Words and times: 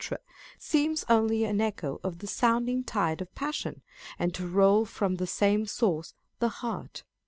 seems 0.57 1.05
only 1.09 1.43
an 1.43 1.61
echo 1.61 1.99
of 2.03 2.17
the 2.17 2.25
sounding 2.25 2.83
tide 2.83 3.21
of 3.21 3.35
passion, 3.35 3.83
and 4.17 4.33
to 4.33 4.47
roll 4.47 4.83
from 4.83 5.17
the 5.17 5.27
same 5.27 5.63
source, 5.67 6.15
the 6.39 6.49
heart. 6.65 7.03